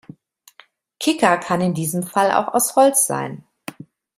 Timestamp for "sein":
3.05-3.43